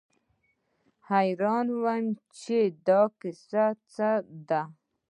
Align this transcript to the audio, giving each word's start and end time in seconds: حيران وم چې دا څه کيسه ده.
حيران 1.09 1.67
وم 1.83 2.05
چې 2.39 2.59
دا 2.87 3.01
څه 3.09 3.13
کيسه 3.21 4.07
ده. 4.49 4.61